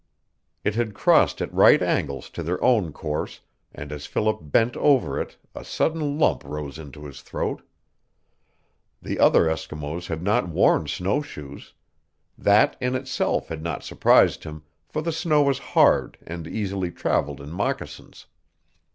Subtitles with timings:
[0.63, 5.21] It had crossed at right angles to their own course, and as Philip bent over
[5.21, 7.61] it a sudden lump rose into his throat.
[8.99, 11.73] The other Eskimos had not worn snowshoes.
[12.35, 17.39] That in itself had not surprised him, for the snow was hard and easily traveled
[17.39, 18.25] in moccasins.